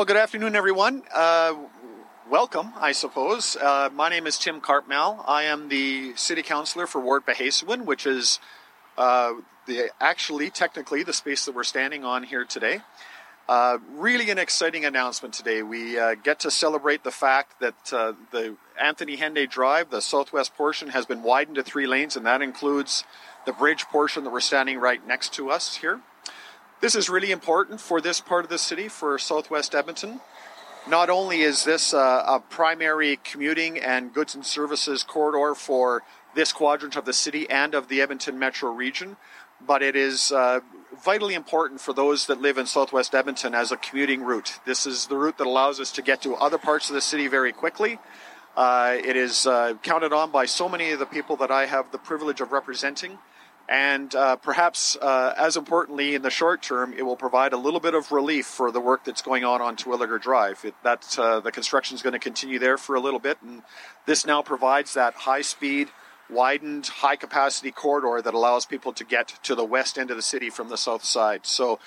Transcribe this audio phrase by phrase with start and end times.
[0.00, 1.02] Well, good afternoon, everyone.
[1.14, 1.54] Uh,
[2.30, 3.54] welcome, I suppose.
[3.54, 5.22] Uh, my name is Tim Cartmell.
[5.28, 8.40] I am the city councilor for Ward pihêsiwin, which is
[8.96, 9.34] uh,
[9.66, 12.80] the actually, technically, the space that we're standing on here today.
[13.46, 15.62] Uh, really an exciting announcement today.
[15.62, 20.54] We uh, get to celebrate the fact that uh, the Anthony Henday Drive, the southwest
[20.54, 23.04] portion, has been widened to three lanes, and that includes
[23.44, 26.00] the bridge portion that we're standing right next to us here.
[26.80, 30.20] This is really important for this part of the city, for southwest Edmonton.
[30.88, 36.02] Not only is this a primary commuting and goods and services corridor for
[36.34, 39.18] this quadrant of the city and of the Edmonton metro region,
[39.60, 40.60] but it is uh,
[41.04, 44.58] vitally important for those that live in southwest Edmonton as a commuting route.
[44.64, 47.26] This is the route that allows us to get to other parts of the city
[47.26, 47.98] very quickly.
[48.56, 51.92] Uh, it is uh, counted on by so many of the people that I have
[51.92, 53.18] the privilege of representing.
[53.70, 57.78] And uh, perhaps uh, as importantly, in the short term, it will provide a little
[57.78, 60.64] bit of relief for the work that's going on on Terwillegar Drive.
[60.64, 63.62] It, that uh, the construction is going to continue there for a little bit, and
[64.06, 65.88] this now provides that high speed,
[66.28, 70.22] widened, high capacity corridor that allows people to get to the west end of the
[70.22, 71.46] city from the south side.
[71.46, 71.78] So,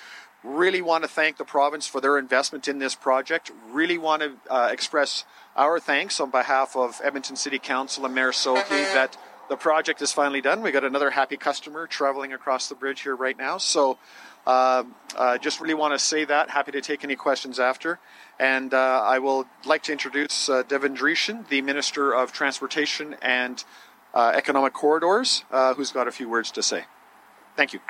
[0.42, 3.50] really want to thank the province for their investment in this project.
[3.70, 8.32] Really want to uh, express our thanks on behalf of Edmonton City Council and Mayor
[8.32, 10.62] Sohi that the project is finally done.
[10.62, 13.58] We got another happy customer traveling across the bridge here right now.
[13.58, 13.98] So,
[14.46, 14.84] uh,
[15.16, 16.50] uh, just really want to say that.
[16.50, 17.98] Happy to take any questions after.
[18.38, 23.64] And uh, I will like to introduce uh, Devin Dreeshen, the Minister of Transportation and
[24.12, 26.84] uh, Economic Corridors, uh, who's got a few words to say.
[27.56, 27.80] Thank you.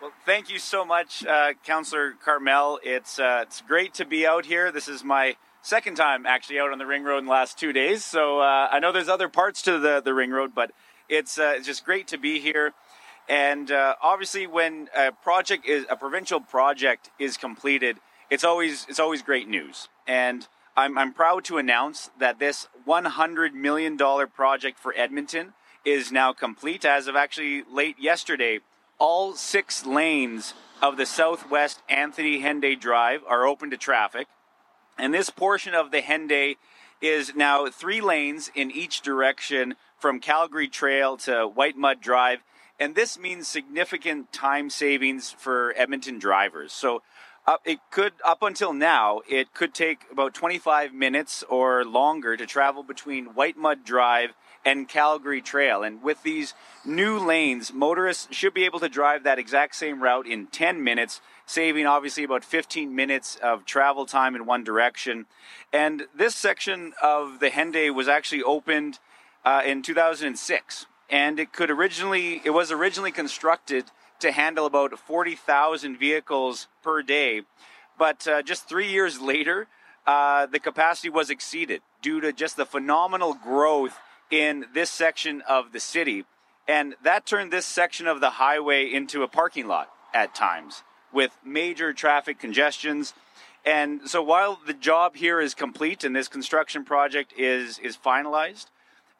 [0.00, 1.24] Well, thank you so much,
[1.64, 2.78] Councillor Cartmell.
[2.82, 4.72] It's it's great to be out here.
[4.72, 7.72] This is my second time actually out on the ring road in the last two
[7.72, 8.04] days.
[8.04, 10.72] So uh, I know there's other parts to the, the ring road, but
[11.08, 12.74] it's, uh, it's just great to be here.
[13.28, 17.98] And uh, obviously, when a project is a provincial project is completed,
[18.30, 19.88] it's always it's always great news.
[20.06, 20.46] And
[20.76, 25.52] I'm, I'm proud to announce that this 100 million dollar project for Edmonton
[25.84, 26.84] is now complete.
[26.84, 28.60] As of actually late yesterday,
[28.98, 34.26] all six lanes of the Southwest Anthony Henday Drive are open to traffic.
[34.98, 36.56] And this portion of the Henday
[37.00, 42.40] is now three lanes in each direction from Calgary Trail to Whitemud Drive.
[42.78, 46.72] And this means significant time savings for Edmonton drivers.
[46.72, 47.02] So
[47.46, 52.46] uh, it could, up until now, it could take about 25 minutes or longer to
[52.46, 54.30] travel between Whitemud Drive
[54.64, 55.82] and Calgary Trail.
[55.82, 56.54] And with these
[56.84, 61.20] new lanes, motorists should be able to drive that exact same route in 10 minutes
[61.46, 65.26] saving obviously about 15 minutes of travel time in one direction.
[65.72, 68.98] And this section of the Henday was actually opened
[69.44, 73.86] uh, in 2006, and it could originally it was originally constructed
[74.20, 77.42] to handle about 40,000 vehicles per day,
[77.98, 79.66] but uh, just three years later,
[80.06, 83.98] uh, the capacity was exceeded due to just the phenomenal growth
[84.30, 86.24] in this section of the city.
[86.66, 91.36] And that turned this section of the highway into a parking lot at times with
[91.44, 93.14] major traffic congestions.
[93.64, 98.66] And so while the job here is complete and this construction project is, is finalized,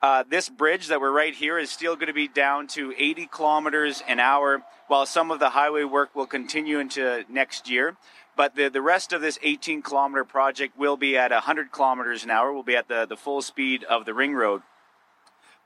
[0.02, 3.28] uh, this bridge that we're right here is still going to be down to 80
[3.30, 7.96] kilometers an hour, while some of the highway work will continue into next year.
[8.36, 12.30] But the, the rest of this 18 kilometer project will be at 100 kilometers an
[12.30, 14.62] hour, will be at the, the full speed of the ring road.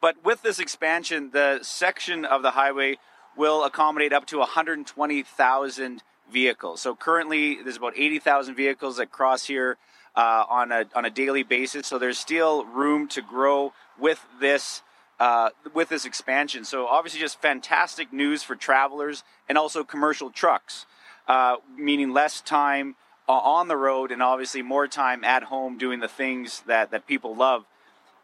[0.02, 2.98] But with this expansion, the section of the highway
[3.36, 6.80] will accommodate up to 120,000 vehicles.
[6.80, 9.78] So currently, there's about 80,000 vehicles that cross here
[10.14, 11.86] uh, on a on a daily basis.
[11.86, 14.82] So there's still room to grow with this
[15.20, 16.64] uh, with this expansion.
[16.64, 20.86] So obviously, just fantastic news for travelers and also commercial trucks,
[21.28, 22.96] uh, meaning less time
[23.28, 27.34] on the road and obviously more time at home doing the things that that people
[27.34, 27.64] love.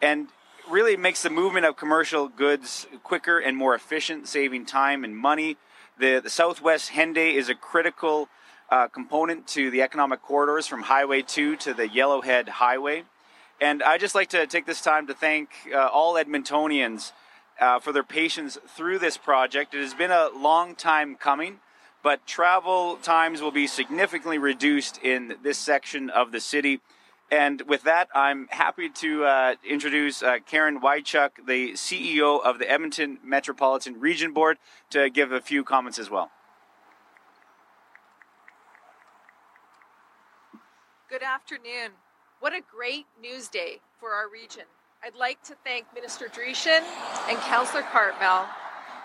[0.01, 0.29] And
[0.69, 5.57] really makes the movement of commercial goods quicker and more efficient, saving time and money.
[6.03, 8.29] The, the Southwest Henday is a critical
[8.71, 13.05] uh, component to the economic corridors from Highway 2 to the Yellowhead Highway.
[13.61, 17.13] And I just like to take this time to thank uh, all Edmontonians
[17.61, 19.75] uh, for their patience through this project.
[19.75, 21.61] It has been a long time coming,
[22.03, 26.81] but travel times will be significantly reduced in this section of the city.
[27.33, 32.71] And with that, I'm happy to uh, introduce uh, Karen Wichuk, the CEO of the
[32.71, 34.59] Edmonton Metropolitan Region Board,
[34.91, 36.31] to give a few comments as well.
[41.09, 41.93] Good afternoon.
[42.41, 44.65] What a great news day for our region.
[45.03, 46.83] I'd like to thank Minister Dreeshen
[47.31, 48.45] and Councillor Cartmell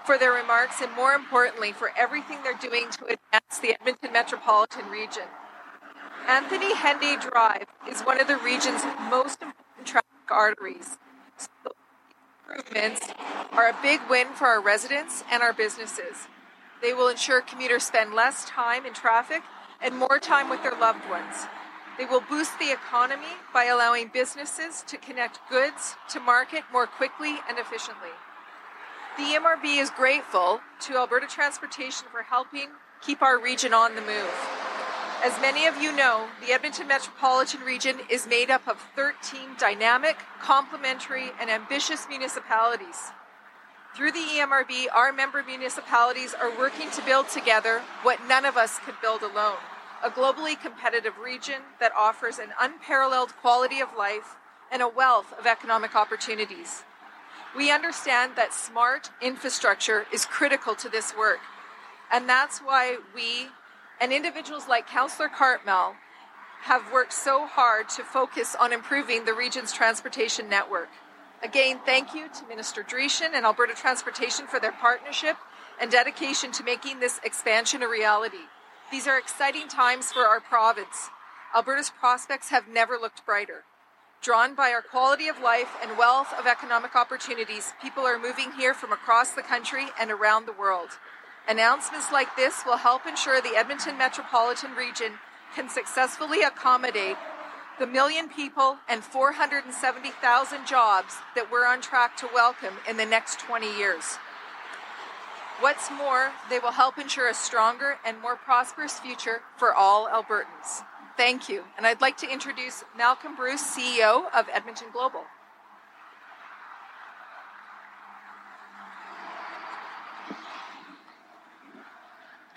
[0.05, 4.89] for their remarks and more importantly for everything they're doing to advance the Edmonton metropolitan
[4.89, 5.23] region.
[6.27, 10.97] Anthony Henday Drive is one of the region's most important traffic arteries.
[11.37, 11.71] So
[12.45, 13.07] improvements
[13.53, 16.27] are a big win for our residents and our businesses.
[16.81, 19.41] They will ensure commuters spend less time in traffic
[19.81, 21.47] and more time with their loved ones.
[21.97, 27.37] They will boost the economy by allowing businesses to connect goods to market more quickly
[27.47, 28.11] and efficiently.
[29.15, 32.67] The EMRB is grateful to Alberta Transportation for helping
[33.01, 34.66] keep our region on the move.
[35.23, 40.15] As many of you know, the Edmonton Metropolitan Region is made up of 13 dynamic,
[40.39, 43.11] complementary, and ambitious municipalities.
[43.95, 48.77] Through the EMRB, our member municipalities are working to build together what none of us
[48.85, 49.57] could build alone
[50.03, 54.35] a globally competitive region that offers an unparalleled quality of life
[54.71, 56.83] and a wealth of economic opportunities.
[57.55, 61.39] We understand that smart infrastructure is critical to this work,
[62.11, 63.49] and that's why we
[63.99, 65.95] and individuals like Councillor Cartmell
[66.61, 70.89] have worked so hard to focus on improving the region's transportation network.
[71.43, 75.37] Again, thank you to Minister Dreeshen and Alberta Transportation for their partnership
[75.79, 78.49] and dedication to making this expansion a reality.
[78.91, 81.09] These are exciting times for our province.
[81.55, 83.63] Alberta's prospects have never looked brighter.
[84.21, 88.73] Drawn by our quality of life and wealth of economic opportunities, people are moving here
[88.73, 90.89] from across the country and around the world.
[91.49, 95.13] Announcements like this will help ensure the Edmonton metropolitan region
[95.55, 97.15] can successfully accommodate
[97.79, 103.39] the million people and 470,000 jobs that we're on track to welcome in the next
[103.39, 104.17] 20 years.
[105.61, 110.83] What's more, they will help ensure a stronger and more prosperous future for all Albertans.
[111.15, 111.63] Thank you.
[111.77, 115.23] And I'd like to introduce Malcolm Bruce, CEO of Edmonton Global.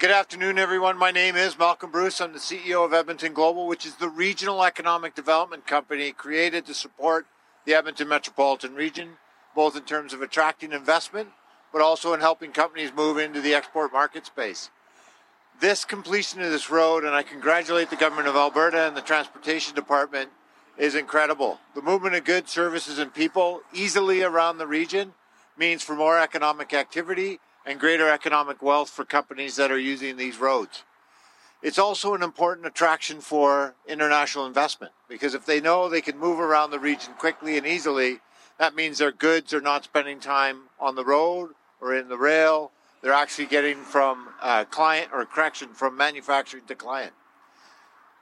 [0.00, 0.96] Good afternoon, everyone.
[0.96, 2.22] My name is Malcolm Bruce.
[2.22, 6.72] I'm the CEO of Edmonton Global, which is the regional economic development company created to
[6.72, 7.26] support
[7.66, 9.18] the Edmonton metropolitan region,
[9.54, 11.28] both in terms of attracting investment
[11.70, 14.70] but also in helping companies move into the export market space.
[15.60, 19.74] This completion of this road, and I congratulate the government of Alberta and the transportation
[19.74, 20.30] department,
[20.78, 21.60] is incredible.
[21.74, 25.12] The movement of goods, services, and people easily around the region
[25.58, 30.38] means for more economic activity and greater economic wealth for companies that are using these
[30.38, 30.84] roads.
[31.62, 36.40] It's also an important attraction for international investment because if they know they can move
[36.40, 38.20] around the region quickly and easily,
[38.58, 42.72] that means their goods are not spending time on the road or in the rail.
[43.02, 47.12] They're actually getting from uh, client or correction from manufacturing to client.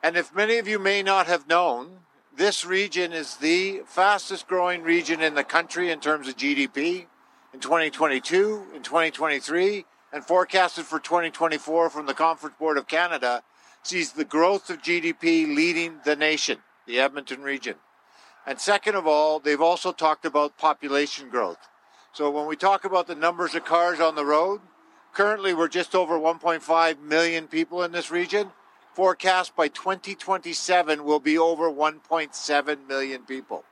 [0.03, 2.01] And if many of you may not have known,
[2.37, 7.07] this region is the fastest growing region in the country in terms of GDP
[7.53, 13.43] in 2022, in 2023, and forecasted for 2024 from the Conference Board of Canada
[13.83, 17.77] sees the growth of GDP leading the nation, the Edmonton region.
[18.47, 21.69] And second of all, they've also talked about population growth.
[22.13, 24.61] So when we talk about the numbers of cars on the road,
[25.13, 28.51] currently we're just over 1.5 million people in this region.
[28.95, 33.65] Forecast by 2027 will be over 1.7 million people.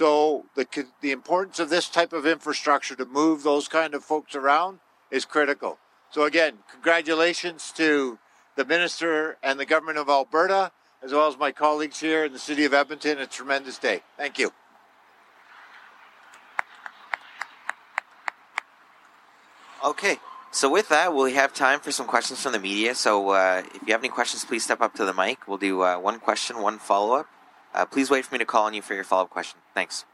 [0.00, 0.66] So the
[1.02, 4.80] the importance of this type of infrastructure to move those kind of folks around
[5.10, 5.76] is critical.
[6.10, 8.18] So again, congratulations to
[8.56, 12.38] the minister and the government of Alberta, as well as my colleagues here in the
[12.38, 13.18] city of Edmonton.
[13.18, 14.00] A tremendous day.
[14.16, 14.54] Thank you.
[19.84, 20.16] Okay,
[20.50, 22.94] so with that, we have time for some questions from the media.
[22.94, 25.46] So uh, if you have any questions, please step up to the mic.
[25.46, 27.26] We'll do uh, one question, one follow up.
[27.74, 29.60] Uh, please wait for me to call on you for your follow up question.
[29.74, 30.04] Thanks.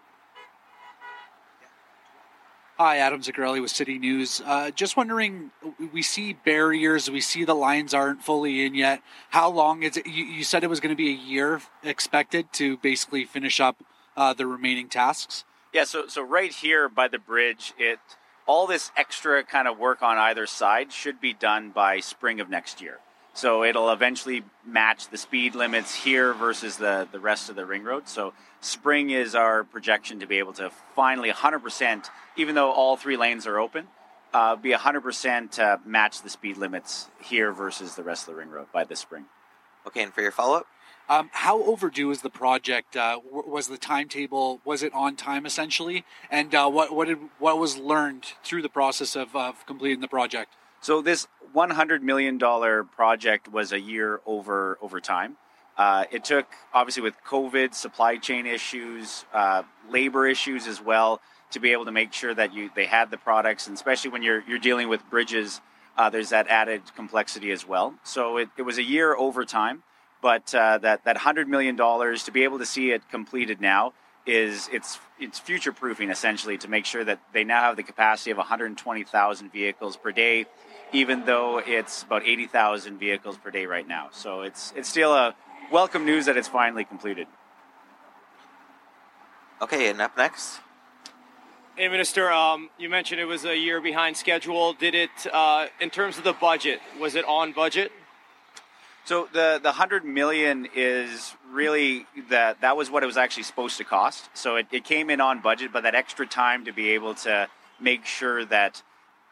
[2.78, 4.42] Hi, Adam Zagarelli with City News.
[4.44, 5.50] Uh, just wondering,
[5.94, 9.00] we see barriers, we see the lines aren't fully in yet.
[9.30, 10.06] How long is it?
[10.06, 13.82] You, you said it was going to be a year expected to basically finish up
[14.14, 15.44] uh, the remaining tasks.
[15.72, 17.98] Yeah, so so right here by the bridge, it
[18.46, 22.50] all this extra kind of work on either side should be done by spring of
[22.50, 22.98] next year.
[23.36, 27.84] So it'll eventually match the speed limits here versus the, the rest of the ring
[27.84, 28.08] road.
[28.08, 33.18] So spring is our projection to be able to finally 100%, even though all three
[33.18, 33.88] lanes are open,
[34.32, 38.48] uh, be 100% uh, match the speed limits here versus the rest of the ring
[38.48, 39.26] road by this spring.
[39.86, 40.66] Okay, and for your follow up?
[41.06, 42.96] Um, how overdue is the project?
[42.96, 46.04] Uh, was the timetable was it on time essentially?
[46.30, 50.08] And uh, what what did what was learned through the process of, of completing the
[50.08, 50.54] project?
[50.80, 55.36] So this one hundred million dollar project was a year over over time.
[55.76, 61.60] Uh, it took obviously with COVID, supply chain issues, uh, labor issues as well, to
[61.60, 64.42] be able to make sure that you they had the products, and especially when you're
[64.48, 65.60] you're dealing with bridges
[65.96, 67.94] uh, there's that added complexity as well.
[68.04, 69.82] So it, it was a year over time,
[70.20, 73.92] but uh, that that hundred million dollars to be able to see it completed now
[74.26, 78.30] is it's it's future proofing essentially to make sure that they now have the capacity
[78.30, 80.46] of 120,000 vehicles per day,
[80.92, 84.08] even though it's about 80,000 vehicles per day right now.
[84.12, 85.34] So it's it's still a
[85.70, 87.26] welcome news that it's finally completed.
[89.62, 90.60] Okay, and up next.
[91.76, 94.72] Hey, Minister, um, you mentioned it was a year behind schedule.
[94.72, 97.92] Did it, uh, in terms of the budget, was it on budget?
[99.06, 103.78] So the the hundred million is really that that was what it was actually supposed
[103.78, 104.28] to cost.
[104.34, 107.48] So it, it came in on budget, but that extra time to be able to
[107.78, 108.82] make sure that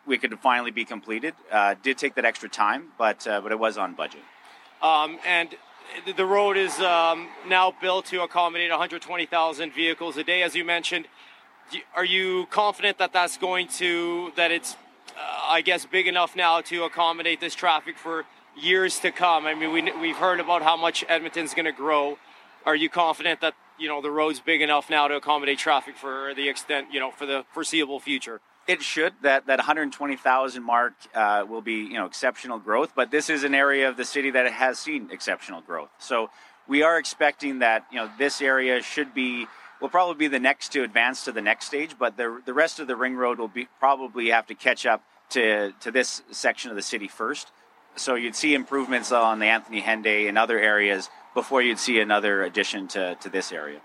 [0.06, 3.58] we could finally be completed uh, did take that extra time, but uh, but it
[3.58, 4.22] was on budget.
[4.80, 5.56] Um, and
[6.16, 11.08] the road is um, now built to accommodate 120,000 vehicles a day, as you mentioned.
[11.96, 14.76] Are you confident that that's going to that it's,
[15.16, 18.24] uh, I guess, big enough now to accommodate this traffic for
[18.56, 19.46] years to come?
[19.46, 22.18] I mean, we, we've heard about how much Edmonton's going to grow.
[22.66, 26.32] Are you confident that you know the road's big enough now to accommodate traffic for
[26.34, 28.40] the extent you know for the foreseeable future?
[28.66, 33.28] It should that that 120,000 mark uh, will be you know exceptional growth, but this
[33.28, 35.90] is an area of the city that has seen exceptional growth.
[35.99, 36.30] So
[36.66, 39.46] we are expecting that you know this area should be
[39.80, 42.80] will probably be the next to advance to the next stage, but the the rest
[42.80, 46.70] of the ring road will be probably have to catch up to to this section
[46.70, 47.52] of the city first.
[47.96, 52.42] So you'd see improvements on the Anthony Henday and other areas before you'd see another
[52.42, 53.80] addition to, to this area.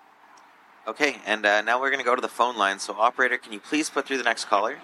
[0.87, 2.79] Okay, and uh, now we're going to go to the phone line.
[2.79, 4.77] So, operator, can you please put through the next caller?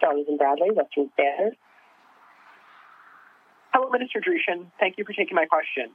[0.00, 1.56] Jonathan Bradley, Western Standard.
[3.74, 4.66] Hello, Minister Dreeshen.
[4.80, 5.94] Thank you for taking my question.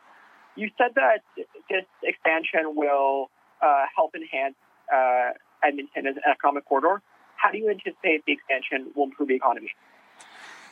[0.55, 1.21] You said that
[1.69, 3.29] this expansion will
[3.61, 4.55] uh, help enhance
[4.93, 5.31] uh,
[5.63, 7.01] Edmonton as an economic corridor.
[7.35, 9.69] How do you anticipate the expansion will improve the economy?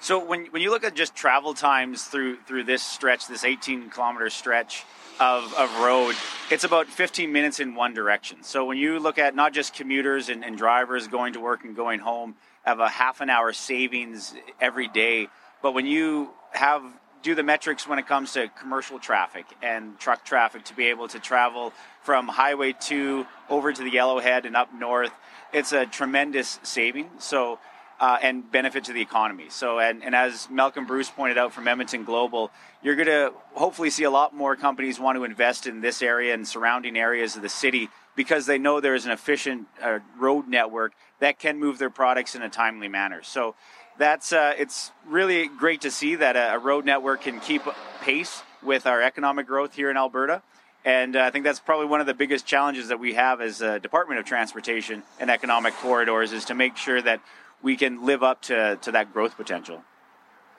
[0.06, 3.90] So when, when you look at just travel times through through this stretch, this 18
[3.90, 4.84] kilometer stretch
[5.20, 6.16] of, of road,
[6.52, 8.44] it's about 15 minutes in one direction.
[8.44, 11.76] So when you look at not just commuters and, and drivers going to work and
[11.76, 15.28] going home, have a half an hour savings every day.
[15.64, 16.84] But when you have
[17.24, 21.08] do the metrics when it comes to commercial traffic and truck traffic to be able
[21.08, 25.12] to travel from Highway 2 over to the Yellowhead and up north,
[25.52, 27.10] it's a tremendous saving.
[27.18, 27.58] So
[28.00, 29.46] uh, and benefit to the economy.
[29.50, 32.52] So, and, and as Malcolm Bruce pointed out from Edmonton Global,
[32.84, 36.34] you're going to hopefully see a lot more companies want to invest in this area
[36.34, 40.48] and surrounding areas of the city because they know there is an efficient uh, road
[40.48, 43.24] network that can move their products in a timely manner.
[43.24, 43.56] So,
[43.98, 47.62] that's uh, it's really great to see that a, a, road network can keep
[48.02, 50.42] pace with our economic growth here in Alberta.
[50.84, 53.62] And uh, I think that's probably one of the biggest challenges that we have as
[53.62, 57.22] a Department of Transportation and Economic Corridors is to make sure that
[57.62, 59.84] we can live up to, to that growth potential.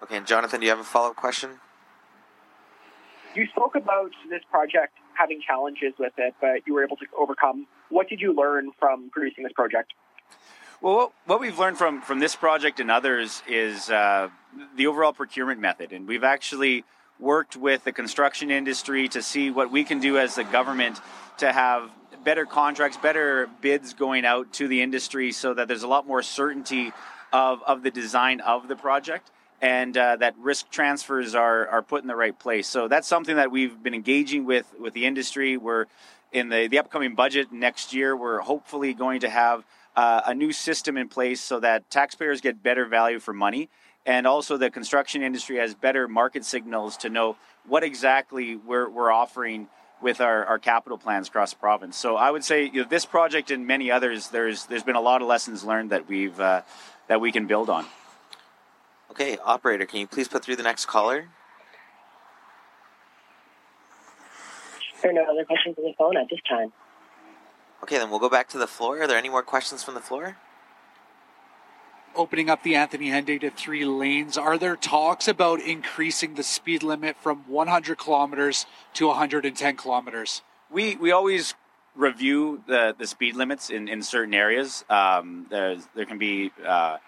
[0.03, 1.61] Okay, and Jonathan, do you have a follow up question?
[3.35, 7.67] You spoke about this project having challenges with it, but you were able to overcome.
[7.89, 9.93] What did you learn from producing this project?
[10.81, 14.29] Well, what we've learned from, from this project and others is uh,
[14.77, 15.93] the overall procurement method.
[15.93, 16.85] And we've actually
[17.19, 21.01] worked with the construction industry to see what we can do as the government
[21.39, 21.91] to have
[22.27, 26.25] better contracts, better bids going out to the industry so that there's a lot more
[26.25, 26.93] certainty
[27.33, 29.31] of, of the design of the project
[29.63, 32.67] and uh, that risk transfers are, are put in the right place.
[32.67, 35.57] So that's something that we've been engaging with with the industry.
[35.57, 35.87] We're
[36.33, 39.65] in the, the upcoming budget next year, we're hopefully going to have
[39.95, 43.69] uh, a new system in place so that taxpayers get better value for money.
[44.05, 47.37] And also, the construction industry has better market signals to know
[47.69, 49.69] what exactly we're, we're offering
[50.01, 51.97] with our, our capital plans across the province.
[51.97, 55.01] So I would say you know, this project and many others, there's there's been a
[55.01, 56.63] lot of lessons learned that we've uh,
[57.09, 57.87] that we can build on.
[59.11, 61.29] Okay, operator, can you please put through the next caller?
[65.03, 66.73] There are no other questions on the phone at this time.
[67.83, 69.01] Okay, then we'll go back to the floor.
[69.03, 70.37] Are there any more questions from the floor?
[72.17, 74.37] Opening up the Anthony Henday to three lanes.
[74.37, 80.43] Are there talks about increasing the speed limit from 100 kilometers to 110 kilometers?
[80.71, 81.55] We we always
[81.95, 84.85] review the, the speed limits in, in certain areas.
[84.91, 86.99] Um, there can be uh,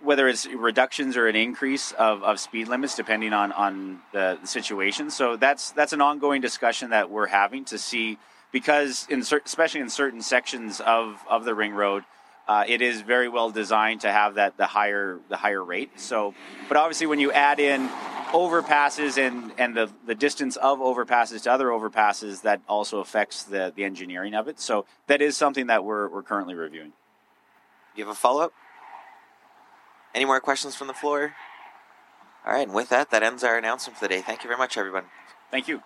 [0.00, 4.46] whether it's reductions or an increase of, of speed limits depending on, on the, the
[4.46, 5.10] situation.
[5.10, 8.18] So that's that's an ongoing discussion that we're having to see
[8.52, 12.04] because in especially in certain sections of, of the ring road
[12.48, 15.98] uh, it is very well designed to have that the higher the higher rate.
[15.98, 16.34] So,
[16.68, 17.88] but obviously when you add in
[18.32, 23.72] overpasses and and the the distance of overpasses to other overpasses, that also affects the
[23.74, 24.60] the engineering of it.
[24.60, 26.92] So that is something that we're we're currently reviewing.
[27.96, 28.52] You have a follow up.
[30.14, 31.34] Any more questions from the floor?
[32.46, 34.22] All right, and with that, that ends our announcement for the day.
[34.22, 35.04] Thank you very much, everyone.
[35.50, 35.82] Thank you.